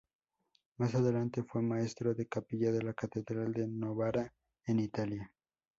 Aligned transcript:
Más 0.79 0.95
adelante, 0.95 1.43
fue 1.43 1.61
maestro 1.61 2.15
de 2.15 2.25
capilla 2.25 2.71
de 2.71 2.81
la 2.81 2.95
catedral 2.95 3.53
de 3.53 3.67
Novara 3.67 4.33
en 4.65 4.79
Italia. 4.79 5.31